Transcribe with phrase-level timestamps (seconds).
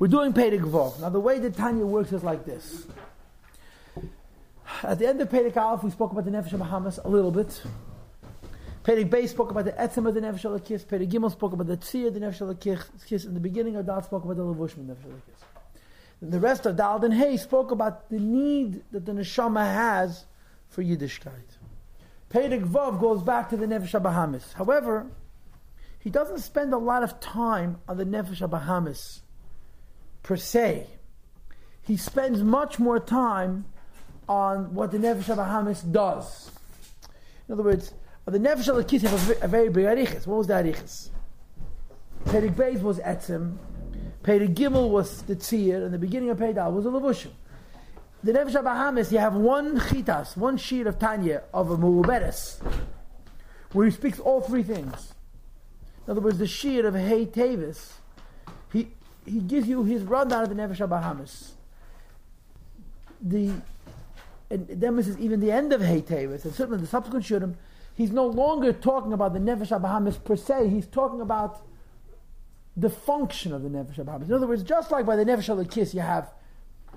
[0.00, 0.98] We're doing Pedig Vov.
[0.98, 2.86] Now, the way that Tanya works is like this.
[4.82, 7.62] At the end of Pedig Aleph, we spoke about the Nefesh Bahamas a little bit.
[8.82, 10.86] Pedig Beis spoke about the Etzem of the Nefesh Alakis.
[10.86, 13.26] Pedig Gimel spoke about the Tzir of the Nefesh Alakis.
[13.26, 15.20] In the beginning, of Dal spoke about the Levushim of the Nefesh.
[16.22, 20.24] And the rest of Dal and Hay spoke about the need that the Neshama has
[20.70, 21.58] for Yiddishkeit.
[22.30, 24.54] Pedig Vav goes back to the Nefesh Bahamas.
[24.54, 25.08] However,
[25.98, 29.20] he doesn't spend a lot of time on the Nefesh Bahamas
[30.22, 30.86] per se.
[31.82, 33.64] He spends much more time
[34.28, 36.50] on what the Nefesh Bahamas does.
[37.48, 37.92] In other words,
[38.26, 40.26] the Nefesh Alakis have a, very big arichas.
[40.26, 41.08] What was the arichas?
[42.26, 43.56] Pedig Beis was Etzem,
[44.22, 47.32] Pedig Gimel was the Tzir, and the beginning of Pedig was the Levushim.
[48.22, 52.60] The Nefesh Bahamas, you have one chitas, one sheet of Tanya of a Mu'uberes,
[53.72, 55.14] where he speaks all three things.
[56.06, 57.94] In other words, the sheet of Hey Tavis,
[59.24, 61.52] he, gives you his rundown of the Nefesh Bahamas.
[63.20, 63.52] The
[64.50, 67.54] and this is even the end of Hey and certainly the subsequent Shurim,
[67.94, 71.64] he's no longer talking about the Nefesh Bahamas per se, he's talking about
[72.76, 74.28] the function of the Nefesh Bahamas.
[74.28, 76.32] In other words, just like by the Nefesh Kiss, you have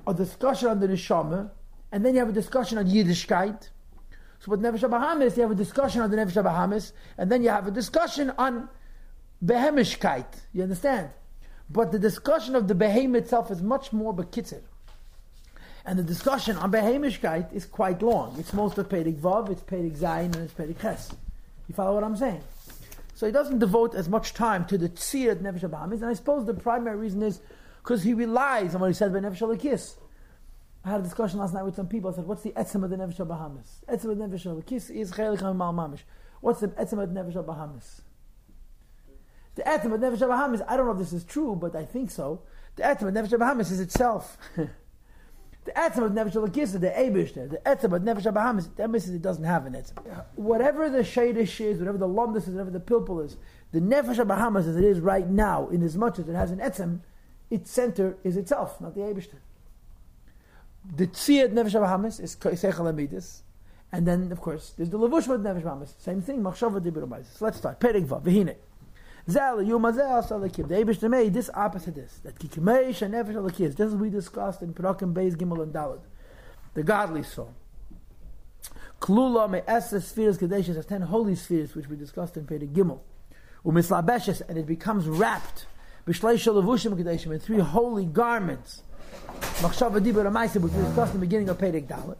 [0.07, 1.51] a discussion on the Neshama,
[1.91, 3.69] and then you have a discussion on Yiddishkeit.
[4.39, 7.49] So with Nefesh Bahamas, you have a discussion on the Nefesh Bahamas, and then you
[7.49, 8.67] have a discussion on
[9.45, 10.25] Behemishkeit.
[10.53, 11.11] You understand?
[11.69, 14.61] But the discussion of the Behem itself is much more bekitzer.
[15.85, 18.35] And the discussion on Behemishkeit is quite long.
[18.39, 21.11] It's most of Pedig Vav, it's Pedig Zayin, and it's Pedig Ches.
[21.67, 22.41] You follow what I'm saying?
[23.15, 26.45] So he doesn't devote as much time to the Tzir Nefesh Bahamas, and I suppose
[26.45, 27.41] the primary reason is
[27.81, 29.95] because he relies on what he said by Nefesh Alakis.
[30.85, 32.11] I had a discussion last night with some people.
[32.11, 33.85] I said, "What's the etzem of the nefesh Bahamas?
[33.87, 36.01] Etzem of the nefesh Alakis is chelik mal mamish.
[36.41, 38.01] What's the etzem of the nefesh Bahamas?
[39.55, 40.61] The etzem of nefesh Bahamas.
[40.67, 42.41] I don't know if this is true, but I think so.
[42.75, 44.37] The etzem of nefesh Bahamas is itself.
[44.55, 46.79] the etzem of nefesh Alakis is the.
[46.79, 48.69] The etzem of nefesh Bahamas.
[48.75, 50.25] That means it doesn't have an etzem.
[50.35, 53.37] Whatever the shadish is, whatever the lumdus is, whatever the pilpul is,
[53.71, 56.59] the nefesh Bahamas as it is right now, in as much as it has an
[56.59, 57.01] etzem,
[57.53, 59.37] its center is itself, not the Eibishter.
[60.95, 63.41] The Tziyad Nefesh Bahamas is Seichel Amidis,
[63.91, 65.93] and then, of course, there's the Levush with Nefesh Bahamas.
[65.99, 67.79] Same thing, Machshava Dibur So let's start.
[67.79, 68.55] Perik Vav, Vehine.
[69.29, 70.67] Zel, Yuma Zel, Salakim.
[70.67, 72.19] The Eibishter made this opposite this.
[72.23, 73.75] That Nefesh Alakis.
[73.75, 76.01] This is we discussed in Perakim Beis Gimel and Dalad.
[76.73, 77.53] The godly soul.
[78.99, 82.99] Klula me Esa spheres Kadeshes has ten holy spheres, which we discussed in Perik Gimel.
[83.65, 85.67] Umislabeshes, and it becomes wrapped
[86.07, 88.83] B'shleisha levushim kadeshim, in three holy garments.
[89.61, 92.17] Machshava dibur amaisa, which we discussed in the beginning of Perek Dalet.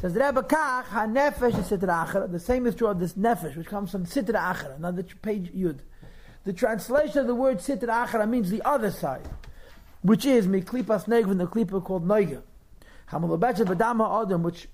[0.00, 2.30] Says Rebbe Kach, ha nefesh is sitra achara.
[2.30, 4.78] The same is true of this nefesh, which comes from sitra achara.
[4.78, 5.80] Now the page yud.
[6.44, 9.28] The translation of the word sitra achara means the other side,
[10.02, 12.42] which is miklipas negvin, the klipa called noiga.
[13.10, 14.68] Hamalabechet badama adam, which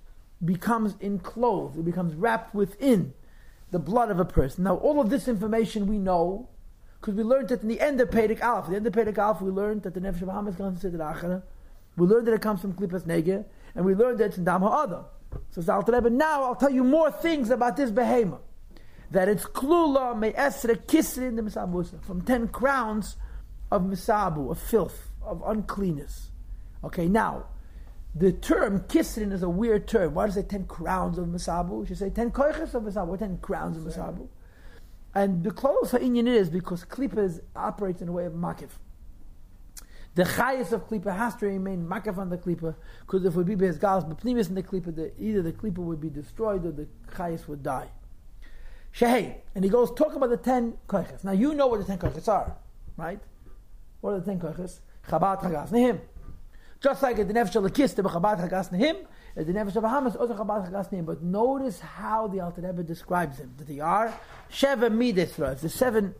[0.45, 3.13] becomes enclosed, it becomes wrapped within
[3.71, 4.65] the blood of a person.
[4.65, 6.49] Now, all of this information we know
[7.01, 9.41] because we learned that in the end of Perek Aleph, the end of Perek Aleph,
[9.41, 11.43] we learned that the Nefesh Bahamas comes from Sitra Achara.
[11.97, 14.63] We learned that it comes from Klippas Nege, and we learned that it's in Dam
[14.63, 15.05] Ha'adam.
[15.51, 18.39] So Rebbe, now I'll tell you more things about this behema.
[19.11, 23.17] That it's klula me'esre kisrin the misabusa, from ten crowns
[23.71, 26.31] of misabu, of filth, of uncleanness.
[26.85, 27.47] Okay, now,
[28.15, 30.15] the term kisrin is a weird term.
[30.15, 31.81] Why does it say ten crowns of misabu?
[31.81, 34.29] You should say ten koiches of misabu, or ten crowns of misabu.
[35.15, 38.71] And the close Inyan is because Klippa operates in a way of makif.
[40.15, 43.59] The chayas of Klippa has to remain makif on the Klippa, because if it would
[43.59, 46.73] be his galas, but in the Klippa, the, either the Klippa would be destroyed or
[46.73, 47.89] the chayas would die.
[48.95, 51.25] Shehei, and he goes, talk about the ten koiches.
[51.25, 52.57] Now you know what the ten koiches are,
[52.97, 53.21] right?
[54.01, 54.81] What are the ten koiches?
[55.09, 56.01] Chabad Chagas Nehim.
[56.81, 59.05] Just like the Nefesh Alakis, the Chabad Chagas Nehim,
[59.35, 61.07] the Nefesh Bahamas also Chabad Chagas Nehim.
[61.07, 63.55] But notice how the Alter Rebbe describes them.
[63.59, 64.13] That they are
[64.53, 66.15] Sheva Midesra, the seven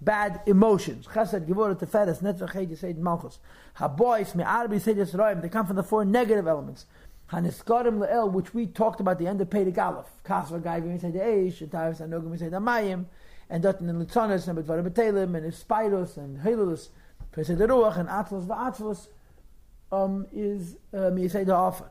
[0.00, 1.06] bad emotions.
[1.06, 3.38] Chesed, Gevurah, Teferes, Netzach, Heid, Yisayid, Malchus.
[3.78, 5.42] Habois, Me'arbi, Yisayid, Yisraim.
[5.42, 6.86] They come from the four negative elements.
[7.34, 10.06] Haniskarim Le'el, which we talked about the end of Pedig Aleph.
[10.24, 13.06] Kasva, Gai, Yisayid, Eish, and Tavis, Anogim, Yisayid, Amayim,
[13.50, 16.88] and Dotin, and Litzonis, and Betvarim, Betelim, and Espirus, and Hilulus,
[17.32, 19.08] Pesed Ruach, and Atlas, Va'atzlus,
[19.92, 21.90] um, is um, Yisayid Ha'afar.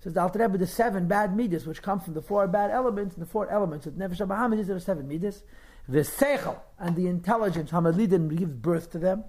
[0.00, 3.14] Says the Alter Rebbe, the seven bad midas, which come from the four bad elements,
[3.14, 5.44] and the four elements of Nefesh Habahamis, these are the seven midas.
[5.88, 9.24] The seichel, and the intelligence, Hamadlidin gives birth to them.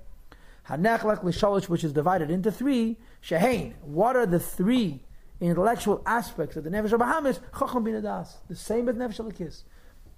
[0.68, 2.98] Hanechlek l'shalish, which is divided into three.
[3.22, 5.04] Shehain, what are the three
[5.40, 7.40] intellectual aspects of the Nefesh Bahamis?
[7.58, 9.64] Chacham bin Adas, the same as Nefesh Alikis.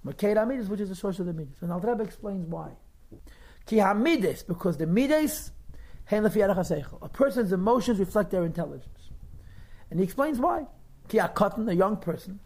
[0.04, 1.62] Maked Amidas, which is the source of the Midas.
[1.62, 2.70] And Alter Rebbe explains why.
[3.66, 5.50] Ki Hamidas, because the Midas,
[6.10, 9.10] A person's emotions reflect their intelligence.
[9.90, 10.66] And he explains why.
[11.08, 12.40] Ki a young person,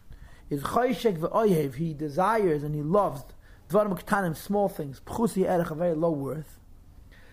[0.48, 3.24] is choyshek ve'oyev, he desires and he loves
[3.70, 6.58] dvarim ktanim, small things, pchusi erech, a very low worth.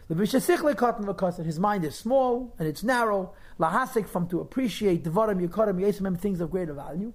[0.07, 3.33] His mind is small and it's narrow.
[3.59, 7.13] Lahasik from to appreciate dvarim yikorim yesimim things of greater value.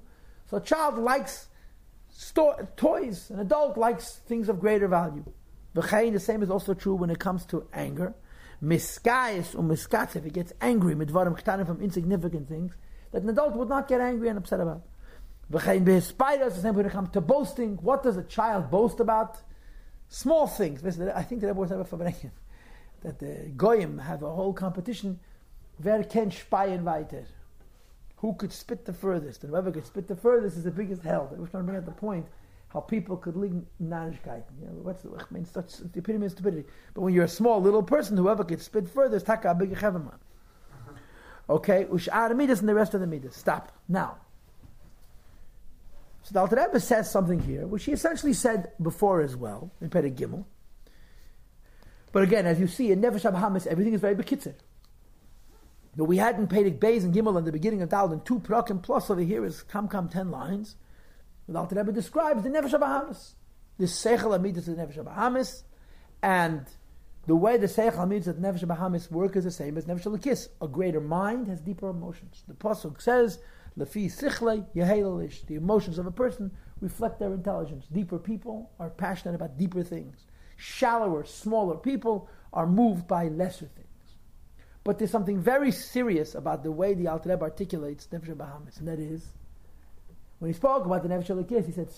[0.50, 1.48] So a child likes
[2.10, 3.30] sto- toys.
[3.30, 5.24] An adult likes things of greater value.
[5.74, 8.14] V'chein The same is also true when it comes to anger.
[8.62, 12.74] Miskayis or miskatzev, he gets angry midvarim ktanim from insignificant things
[13.10, 14.82] that an adult would not get angry and upset about.
[15.50, 17.76] V'chein behispaidas, the same when it comes to boasting.
[17.76, 19.38] What does a child boast about?
[20.08, 20.84] Small things.
[20.84, 22.32] I think that everyone's ever verbringen.
[23.02, 25.18] That the goyim have a whole competition.
[25.82, 27.26] Wer ken speien weiter?
[28.16, 29.42] Who could spit the furthest?
[29.42, 31.32] And whoever could spit the furthest is the biggest hell.
[31.36, 32.26] I was trying to bring out the point
[32.68, 33.52] how people could live
[33.82, 34.44] narishkeit.
[34.60, 36.64] You know, what's the, I mean, such the epitome of stupidity.
[36.94, 40.18] But when you're a small little person, whoever could spit furthest, taka a big cheveman.
[41.50, 43.34] Okay, ushar midas and the rest of the midas.
[43.34, 44.18] Stop now.
[46.22, 49.90] So the Alter Rebbe says something here, which he essentially said before as well in
[49.90, 50.44] Perek Gimel.
[52.12, 54.54] But again, as you see in Nefesh Habahamis, everything is very bekitzer.
[55.96, 58.40] But we had in Perek Beis and Gimel in the beginning of Dal and two
[58.40, 60.76] prakim plus over here is Kam Kam ten lines.
[61.48, 63.34] The Alter Rebbe describes the Nefesh Habahamis.
[63.78, 65.64] the Seichel Amidas is the Nefesh Habahamis,
[66.22, 66.66] and
[67.26, 70.48] the way the Seichel Amidas and Nefesh Habahamis work is the same as Nefesh Lakis.
[70.62, 72.42] A greater mind has deeper emotions.
[72.48, 73.38] The Pasuk says,
[73.78, 75.46] Lefi Sichle Yehelalish.
[75.46, 77.86] The emotions of a person reflect their intelligence.
[77.92, 80.26] Deeper people are passionate about deeper things.
[80.56, 83.88] Shallower, smaller people are moved by lesser things.
[84.84, 88.88] But there's something very serious about the way the Alter Rebbe articulates Nefesh Bahamas, and
[88.88, 89.28] that is
[90.40, 91.88] when he spoke about the Nefesh Elokis, he said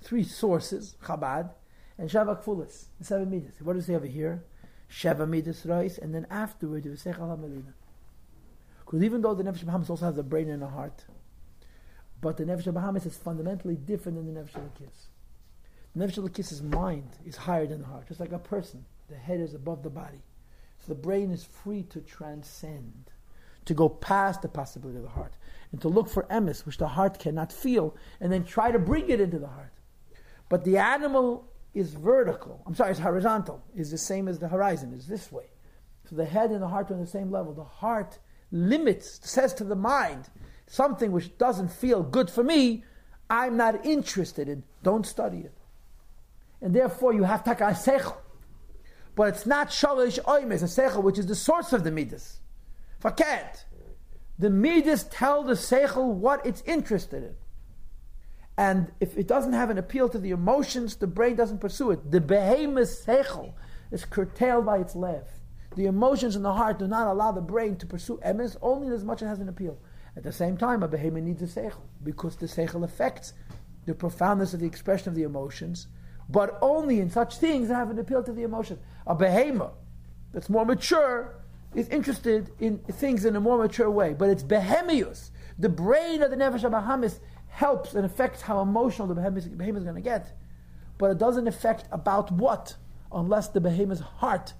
[0.00, 1.50] three sources, Chabad,
[1.98, 3.60] and Shavak Fulis, the seven midas.
[3.60, 4.44] What does he have here?
[4.88, 7.36] Sheva midas Reis, and then afterward, the Vesech Al
[8.84, 11.04] Because even though the Nefesh Bahamas also has a brain and a heart,
[12.20, 15.08] but the Nefesh Bahamas is fundamentally different than the Nefesh Elokis.
[15.96, 18.84] The Nefesh Elokis' mind is higher than the heart, just like a person.
[19.08, 20.22] The head is above the body.
[20.80, 23.10] So the brain is free to transcend,
[23.66, 25.34] to go past the possibility of the heart,
[25.72, 29.08] and to look for emes, which the heart cannot feel, and then try to bring
[29.10, 29.72] it into the heart.
[30.48, 32.62] But the animal is vertical.
[32.66, 33.62] I'm sorry, it's horizontal.
[33.76, 34.92] Is the same as the horizon.
[34.94, 35.50] Is this way.
[36.08, 37.52] So the head and the heart are on the same level.
[37.52, 38.18] The heart
[38.50, 40.28] limits, says to the mind,
[40.66, 42.84] something which doesn't feel good for me,
[43.28, 44.64] I'm not interested in.
[44.82, 45.56] Don't study it.
[46.60, 48.16] And therefore, you have taka sechel
[49.20, 52.38] but it's not shalish oimes, a seichel, which is the source of the midas.
[53.04, 53.64] Faket.
[54.38, 57.34] The midas tell the seichel what it's interested in.
[58.56, 62.10] And if it doesn't have an appeal to the emotions, the brain doesn't pursue it.
[62.10, 63.52] The behemoth seichel
[63.90, 65.26] is curtailed by its lev.
[65.76, 69.04] The emotions in the heart do not allow the brain to pursue emes only as
[69.04, 69.76] much as it has an appeal.
[70.16, 73.34] At the same time, a behemoth needs a seichel because the seichel affects
[73.84, 75.88] the profoundness of the expression of the emotions
[76.30, 78.78] but only in such things that have an appeal to the emotion.
[79.06, 79.72] A behemoth
[80.32, 81.34] that's more mature
[81.74, 85.30] is interested in things in a more mature way, but it's behemius.
[85.58, 87.18] The brain of the nefesh Bahamis
[87.48, 90.36] helps and affects how emotional the behemoth, is going to get,
[90.98, 92.76] but it doesn't affect about what
[93.12, 94.52] unless the behemoth's heart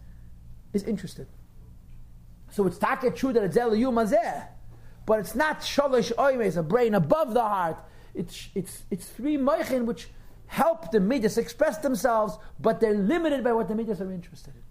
[0.72, 1.28] is interested.
[2.50, 4.46] So it's taka true that it's eliyum
[5.06, 7.78] but it's not shalish oimes, a brain above the heart.
[8.14, 10.08] It's it's it's three moichin which
[10.50, 14.62] help the midas express themselves, but they're limited by what the midas are interested in.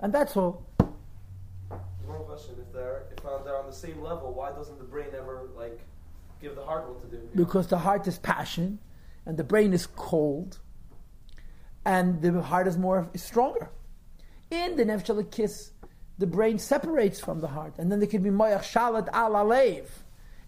[0.00, 0.66] And that's all.
[2.06, 5.08] One question: If they're if uh, they're on the same level, why doesn't the brain
[5.16, 5.80] ever like
[6.40, 7.28] give the heart what to do?
[7.34, 8.78] Because the heart is passion,
[9.26, 10.60] and the brain is cold,
[11.84, 13.68] and the heart is more is stronger.
[14.50, 15.72] In the nefesh kiss,
[16.16, 19.88] the brain separates from the heart, and then there can be moyach shalat al alev.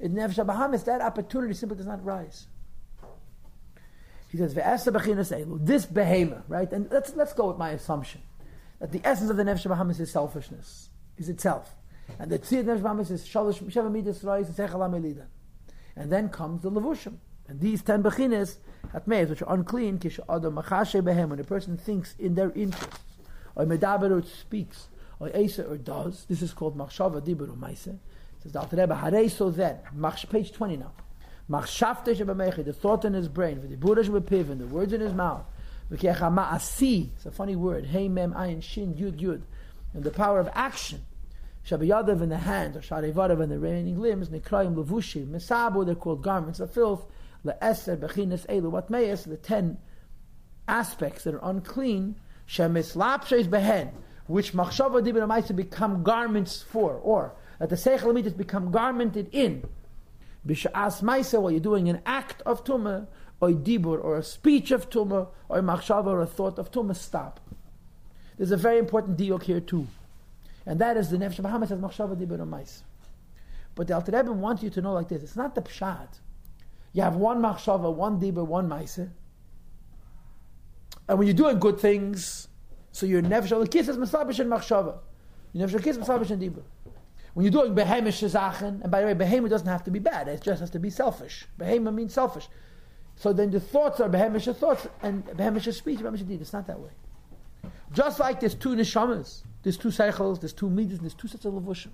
[0.01, 2.47] In nefesh that opportunity simply does not rise.
[4.37, 6.71] He says, This behemoth, right?
[6.71, 8.21] And let's, let's go with my assumption
[8.81, 11.75] that the essence of the Nefesh Bahamas is selfishness, is itself.
[12.19, 15.23] And the Tzid Nefesh Bahamas is Shalosh Sheva Midas Reis and
[15.97, 17.15] And then comes the Levushim.
[17.49, 18.57] And these ten Bechines,
[18.93, 23.05] Hatmeis, which are unclean, Kish Adam Machashe Behem, when a person thinks in their interests,
[23.55, 24.89] or Medaber or speaks,
[25.19, 27.89] or Asa or does, this is called Machshava Dibur Maise.
[28.43, 29.79] Says the Alter Rebbe, Harei so then,
[30.29, 30.93] page 20 now.
[31.49, 35.45] The thought in his brain, the the words in his mouth.
[35.91, 37.87] It's a funny word.
[37.87, 39.43] Hey mem ayin shin yud yud.
[39.95, 41.03] And the power of action.
[41.69, 46.23] Shabiyadav in the hand, or Sharevadav in the remaining limbs, Nikrayim levushim, Mesabu, they're called
[46.23, 47.05] garments of filth,
[47.45, 49.79] Le'eser, Bechinas, Elu, what meyes, the ten
[50.69, 52.15] aspects that are unclean,
[52.49, 53.91] Shemislapshes behen,
[54.27, 59.69] which machshava amaisa become garments for, or that the seichel become garmented in.
[60.47, 63.07] B'sha'as maisa, while you're doing an act of tumah,
[63.41, 67.41] or dibur, or a speech of tumah, or machshava, or a thought of tumah, stop.
[68.37, 69.87] There's a very important diok here too,
[70.65, 72.83] and that is the nefesh Bahamas says machshava dibur amaisa.
[73.75, 76.21] But the Alter Rebbe wants you to know like this: it's not the pshat.
[76.93, 79.11] You have one machshava, one dibur, one maisa,
[81.09, 82.49] and when you're doing good things,
[82.93, 84.99] so your nefesh alakis is masabish and machshava.
[85.53, 86.63] Your nefesh is masabish and dibur.
[87.37, 90.27] When you're doing behemish zachen, and by the way, behema doesn't have to be bad;
[90.27, 91.45] it just has to be selfish.
[91.61, 92.49] Behema means selfish.
[93.15, 96.41] So then the thoughts are behemish thoughts, and behemish speech, behemish deed.
[96.41, 96.89] It's not that way.
[97.93, 101.53] Just like there's two neshamas, there's two cycles, there's two midas, there's two sets of
[101.53, 101.91] levushim.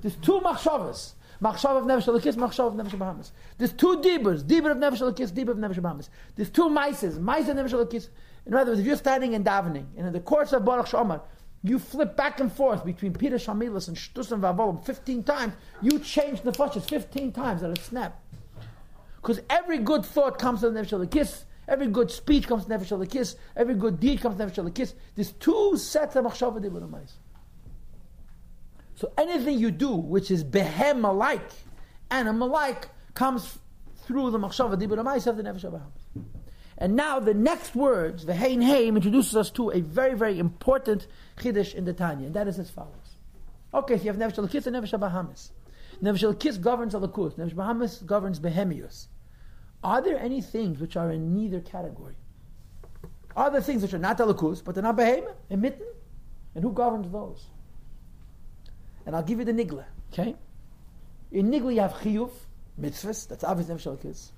[0.00, 1.14] There's two machshavas.
[1.42, 3.32] Machshav of Nefesh Elokis, Machshav of Nefesh Bahamas.
[3.58, 6.08] There's two Dibers, Diber of Nefesh Diber of Nefesh Bahamas.
[6.36, 8.08] There's two Mices, Mice of Nefesh.
[8.46, 11.20] In other words, if you're standing and davening, and in the course of Baruch She'amar,
[11.62, 15.98] you flip back and forth between Peter Shamilas and Shtus and Vavolim 15 times, you
[15.98, 18.20] change the flushes 15 times at a snap.
[19.16, 22.74] Because every good thought comes to the Nefesh Elokis, every good speech comes to the
[22.74, 24.94] Nefesh Elokis, every good deed comes to the Nefesh Elokis.
[25.14, 27.08] There's two sets of Machshav and Diber and
[28.94, 31.50] So anything you do which is behem alike,
[32.10, 33.58] animal like, comes
[34.04, 35.80] through the machshava dibur amayis of the nefesh.
[36.82, 41.06] And now the next words, the hein heim, introduces us to a very, very important
[41.36, 43.18] chiddush in the Tanya, and that is as follows.
[43.72, 45.50] Okay, so you have nefesh alakis and nefesh abahamis.
[46.02, 49.06] Nefesh alakis governs alakus, nefesh abahamis governs behemius.
[49.84, 52.16] Are there any things which are in neither category?
[53.36, 55.86] Are there things which are not alakus, but they're not behem, emitten?
[56.56, 57.46] And who governs those?
[59.06, 60.34] And I'll give you the nigla, okay?
[61.30, 62.32] In nigla you have chiyuv,
[62.80, 64.32] mitzvahs, that's obvious nefesh alakis.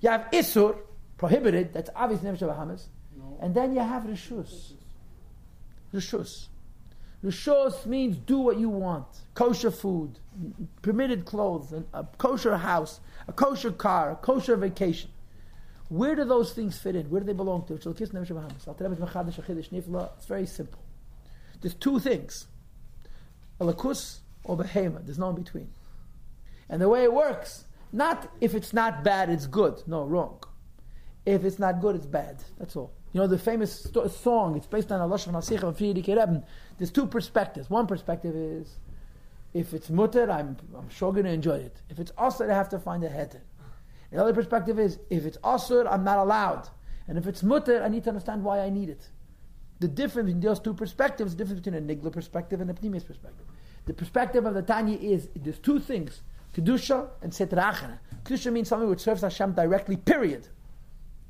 [0.00, 0.78] You have isur,
[1.18, 2.86] prohibited, that's obvious nefesh abahamis.
[3.40, 4.72] And then you have rishus.
[5.92, 6.46] Rishus.
[7.24, 9.06] Rishus means do what you want.
[9.34, 10.18] Kosher food,
[10.82, 15.10] permitted clothes, a kosher house, a kosher car, a kosher vacation.
[15.88, 17.10] Where do those things fit in?
[17.10, 17.74] Where do they belong to?
[17.74, 17.84] It's
[20.26, 20.82] very simple.
[21.60, 22.46] There's two things.
[23.60, 25.04] Alakus or Behema.
[25.04, 25.70] There's no in between.
[26.68, 29.82] And the way it works, not if it's not bad, it's good.
[29.86, 30.38] No, wrong.
[31.26, 32.42] If it's not good, it's bad.
[32.58, 32.92] That's all.
[33.12, 36.44] You know, the famous sto- song, it's based on Allah Shemana of.
[36.78, 37.70] There's two perspectives.
[37.70, 38.78] One perspective is,
[39.54, 41.80] if it's mutter, I'm, I'm sure going to enjoy it.
[41.88, 43.40] If it's asr, I have to find a heter.
[44.10, 46.68] The other perspective is, if it's asr, I'm not allowed.
[47.06, 49.08] And if it's mutter, I need to understand why I need it.
[49.80, 53.06] The difference in those two perspectives, the difference between a nigla perspective and a pneumius
[53.06, 53.46] perspective.
[53.86, 56.22] The perspective of the Tanya is, there's two things,
[56.52, 57.98] Kedusha and Sitra Achara.
[58.24, 60.48] Kedusha means something which serves Hashem directly, period.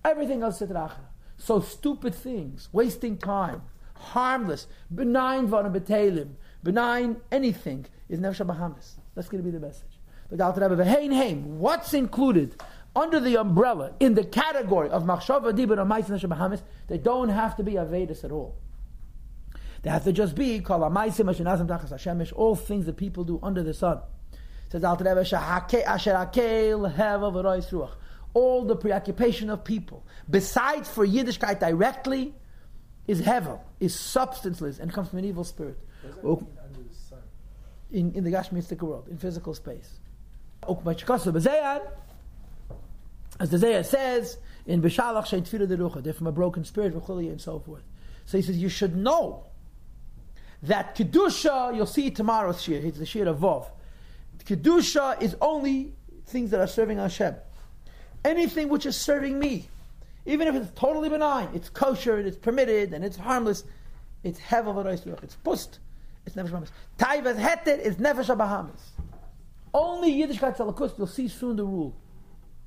[0.09, 1.05] Everything else is Sitra Achara.
[1.37, 3.61] So stupid things, wasting time,
[3.95, 6.31] harmless, benign vanabetelim,
[6.63, 8.97] benign anything is Nefesh Bahamas.
[9.15, 10.01] That's going to be the message.
[10.31, 12.57] But Alter Rebbe, Hein Heim, what's included
[12.97, 16.63] under the umbrella in the category of Machshava Dibur and Ma'is Nefesh Bahamas?
[16.87, 18.57] They don't have to be Avedis at all.
[19.83, 23.39] They have to just be called Amaisim Hashanazim Tachas Hashemish, all things that people do
[23.43, 24.01] under the sun.
[24.73, 27.93] Says Alter Rebbe, Shahake Asher Heva V'Rois Ruach
[28.35, 32.35] all the preoccupation of people, besides for Yiddishkeit directly,
[33.07, 35.79] is hevel, is substanceless, and comes from an evil spirit.
[37.91, 39.99] In, in the Gashmistic world, in physical space.
[43.41, 47.41] As the Zohar says, in Bishalach Shein Tfira Derucha, they're from a broken spirit, and
[47.41, 47.83] so forth.
[48.27, 49.47] So he says, you should know
[50.63, 53.71] that Kedusha, you'll see tomorrow's Shir, it's the Shir of Vov.
[54.45, 55.95] Kedusha is only
[56.27, 57.37] things that are serving Hashem
[58.25, 59.69] anything which is serving me,
[60.27, 63.65] even if it's totally benign, it's kosher, it's permitted, and it's harmless,
[64.23, 65.79] it's hevel v'rois it's pust,
[66.27, 66.73] it's nefesh bahamas.
[66.99, 68.91] Taivas heter is nefesh bahamas.
[69.73, 71.95] Only Yiddishkeit Salakus, you'll see soon the rule.